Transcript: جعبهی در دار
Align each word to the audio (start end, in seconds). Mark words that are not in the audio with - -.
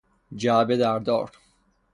جعبهی 0.35 0.77
در 0.77 0.99
دار 0.99 1.31